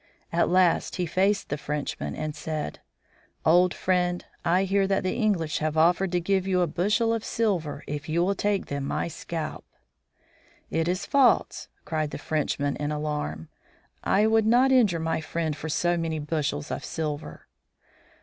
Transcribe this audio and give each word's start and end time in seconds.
At 0.33 0.49
last 0.49 0.95
he 0.95 1.05
faced 1.05 1.49
the 1.49 1.59
Frenchman 1.59 2.15
and 2.15 2.35
said: 2.35 2.79
"Old 3.45 3.71
friend, 3.71 4.25
I 4.43 4.63
hear 4.63 4.87
that 4.87 5.03
the 5.03 5.13
English 5.15 5.59
have 5.59 5.77
offered 5.77 6.11
to 6.13 6.19
give 6.19 6.47
you 6.47 6.61
a 6.61 6.65
bushel 6.65 7.13
of 7.13 7.23
silver 7.23 7.83
if 7.85 8.09
you 8.09 8.25
will 8.25 8.33
take 8.33 8.65
them 8.65 8.83
my 8.83 9.07
scalp." 9.07 9.63
"It 10.71 10.87
is 10.87 11.05
false," 11.05 11.67
cried 11.85 12.09
the 12.09 12.17
Frenchman 12.17 12.77
in 12.77 12.91
alarm. 12.91 13.49
"I 14.03 14.25
would 14.25 14.47
not 14.47 14.71
injure 14.71 14.99
my 14.99 15.21
friend 15.21 15.55
for 15.55 15.69
many 15.99 16.17
bushels 16.17 16.71
of 16.71 16.83
silver." 16.83 17.45